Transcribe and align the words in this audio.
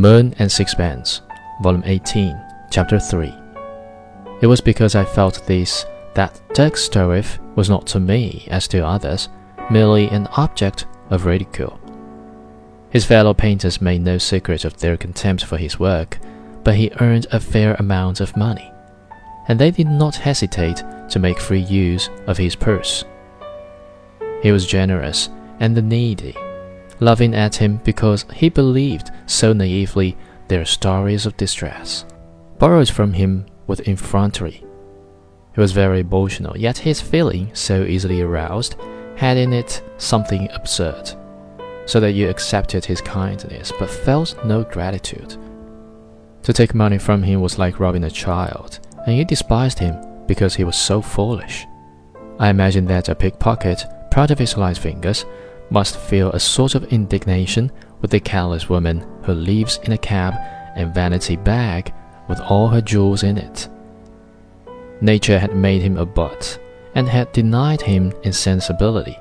Moon 0.00 0.34
and 0.38 0.50
Sixpence, 0.50 1.20
Volume 1.62 1.82
18, 1.84 2.40
Chapter 2.70 2.98
3. 2.98 3.34
It 4.40 4.46
was 4.46 4.60
because 4.60 4.94
I 4.94 5.04
felt 5.04 5.46
this 5.46 5.84
that 6.14 6.40
Dirk 6.54 6.74
Stroeve 6.74 7.38
was 7.56 7.70
not 7.70 7.86
to 7.88 8.00
me, 8.00 8.46
as 8.50 8.66
to 8.68 8.86
others, 8.86 9.28
merely 9.70 10.08
an 10.08 10.26
object 10.36 10.86
of 11.10 11.26
ridicule. 11.26 11.78
His 12.90 13.04
fellow 13.04 13.34
painters 13.34 13.80
made 13.80 14.02
no 14.02 14.18
secret 14.18 14.64
of 14.64 14.78
their 14.78 14.96
contempt 14.96 15.44
for 15.44 15.56
his 15.56 15.78
work, 15.78 16.18
but 16.64 16.74
he 16.74 16.92
earned 17.00 17.26
a 17.32 17.40
fair 17.40 17.74
amount 17.74 18.20
of 18.20 18.36
money, 18.36 18.70
and 19.48 19.58
they 19.58 19.70
did 19.70 19.88
not 19.88 20.16
hesitate 20.16 20.82
to 21.08 21.18
make 21.18 21.38
free 21.40 21.60
use 21.60 22.10
of 22.26 22.38
his 22.38 22.54
purse. 22.54 23.04
He 24.42 24.52
was 24.52 24.66
generous 24.66 25.28
and 25.60 25.76
the 25.76 25.82
needy, 25.82 26.34
loving 27.00 27.34
at 27.34 27.56
him 27.56 27.78
because 27.84 28.24
he 28.34 28.48
believed 28.48 29.10
so 29.26 29.52
naively 29.52 30.16
their 30.48 30.64
stories 30.64 31.26
of 31.26 31.36
distress, 31.36 32.04
borrowed 32.58 32.88
from 32.88 33.12
him 33.12 33.46
with 33.66 33.86
effrontery. 33.88 34.64
He 35.54 35.60
was 35.60 35.72
very 35.72 36.00
emotional, 36.00 36.56
yet 36.56 36.78
his 36.78 37.00
feeling, 37.00 37.54
so 37.54 37.84
easily 37.84 38.22
aroused, 38.22 38.76
had 39.16 39.36
in 39.36 39.52
it 39.52 39.82
something 39.98 40.50
absurd 40.52 41.14
so 41.86 42.00
that 42.00 42.12
you 42.12 42.28
accepted 42.28 42.84
his 42.84 43.00
kindness 43.00 43.72
but 43.78 43.90
felt 43.90 44.36
no 44.44 44.64
gratitude. 44.64 45.36
To 46.42 46.52
take 46.52 46.74
money 46.74 46.98
from 46.98 47.22
him 47.22 47.40
was 47.40 47.58
like 47.58 47.80
robbing 47.80 48.04
a 48.04 48.10
child, 48.10 48.80
and 49.06 49.16
you 49.16 49.24
despised 49.24 49.78
him 49.78 49.96
because 50.26 50.54
he 50.54 50.64
was 50.64 50.76
so 50.76 51.00
foolish. 51.00 51.64
I 52.38 52.48
imagine 52.48 52.86
that 52.86 53.08
a 53.08 53.14
pickpocket, 53.14 53.84
proud 54.10 54.30
of 54.30 54.38
his 54.38 54.56
light 54.56 54.78
fingers, 54.78 55.24
must 55.72 55.96
feel 55.96 56.30
a 56.30 56.38
sort 56.38 56.74
of 56.74 56.84
indignation 56.92 57.72
with 58.02 58.10
the 58.10 58.20
careless 58.20 58.68
woman 58.68 59.06
who 59.22 59.32
lives 59.32 59.78
in 59.84 59.92
a 59.92 59.98
cab 59.98 60.34
and 60.76 60.94
vanity 60.94 61.36
bag 61.36 61.92
with 62.28 62.38
all 62.40 62.68
her 62.68 62.82
jewels 62.82 63.22
in 63.22 63.38
it. 63.38 63.68
Nature 65.00 65.38
had 65.38 65.56
made 65.56 65.80
him 65.80 65.96
a 65.96 66.04
butt 66.04 66.58
and 66.94 67.08
had 67.08 67.32
denied 67.32 67.80
him 67.80 68.12
insensibility. 68.22 69.18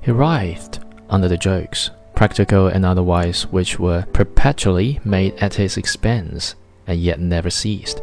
He 0.00 0.12
writhed 0.12 0.78
under 1.10 1.26
the 1.26 1.36
jokes, 1.36 1.90
practical 2.14 2.68
and 2.68 2.84
otherwise, 2.84 3.46
which 3.48 3.78
were 3.78 4.06
perpetually 4.12 5.00
made 5.04 5.34
at 5.34 5.54
his 5.54 5.76
expense 5.76 6.54
and 6.86 7.00
yet 7.00 7.18
never 7.18 7.50
ceased. 7.50 8.02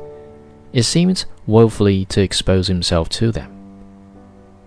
It 0.73 0.83
seemed 0.83 1.23
woefully 1.45 2.03
to 2.05 2.21
expose 2.21 2.67
himself 2.67 3.07
to 3.09 3.31
them. 3.31 3.53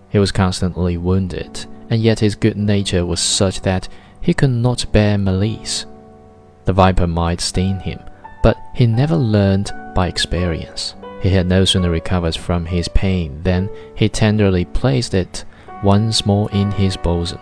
He 0.09 0.19
was 0.19 0.33
constantly 0.33 0.97
wounded, 0.97 1.67
and 1.91 2.01
yet 2.01 2.21
his 2.21 2.37
good 2.37 2.57
nature 2.57 3.05
was 3.05 3.21
such 3.21 3.61
that 3.63 3.89
he 4.21 4.33
could 4.33 4.51
not 4.51 4.91
bear 4.93 5.19
malice. 5.19 5.87
The 6.65 6.73
viper 6.73 7.07
might 7.07 7.41
sting 7.41 7.81
him, 7.81 8.01
but 8.43 8.57
he 8.75 8.87
never 8.87 9.17
learned 9.17 9.73
by 9.95 10.07
experience. 10.07 10.95
He 11.21 11.31
had 11.31 11.47
no 11.47 11.65
sooner 11.65 11.91
recovered 11.91 12.37
from 12.37 12.65
his 12.65 12.89
pain 12.89 13.43
than 13.43 13.69
he 13.95 14.09
tenderly 14.09 14.65
placed 14.65 15.13
it 15.13 15.45
once 15.83 16.25
more 16.25 16.51
in 16.53 16.71
his 16.71 16.97
bosom. 16.97 17.41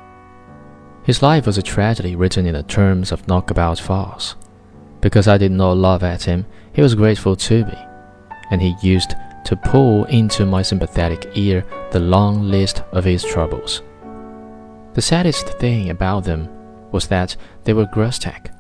His 1.05 1.23
life 1.23 1.47
was 1.47 1.59
a 1.59 1.63
tragedy 1.63 2.17
written 2.17 2.47
in 2.47 2.55
the 2.55 2.63
terms 2.63 3.13
of 3.13 3.27
knockabout 3.29 3.79
farce. 3.79 4.35
Because 5.01 5.29
I 5.29 5.39
did 5.39 5.53
not 5.53 5.77
love 5.77 6.03
at 6.03 6.25
him, 6.25 6.47
he 6.73 6.83
was 6.83 6.95
grateful 6.95 7.37
to 7.37 7.65
me, 7.65 7.79
and 8.51 8.61
he 8.61 8.75
used 8.83 9.15
to 9.45 9.57
pour 9.57 10.09
into 10.09 10.45
my 10.45 10.63
sympathetic 10.63 11.31
ear 11.35 11.65
the 11.93 12.01
long 12.01 12.51
list 12.51 12.83
of 12.93 13.05
his 13.05 13.25
troubles. 13.25 13.83
The 14.99 15.03
saddest 15.03 15.47
thing 15.61 15.91
about 15.91 16.25
them 16.25 16.49
was 16.91 17.07
that 17.07 17.37
they 17.63 17.73
were 17.73 17.87
grotesque. 17.87 18.51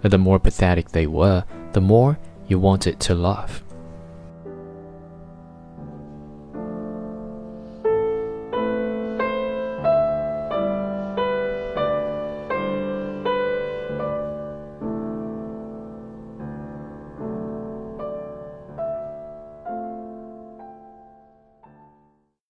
The 0.00 0.16
more 0.16 0.38
pathetic 0.38 0.88
they 0.88 1.06
were, 1.06 1.44
the 1.72 1.82
more 1.82 2.18
you 2.48 2.58
wanted 2.58 2.98
to 3.00 3.14
laugh. 3.14 3.62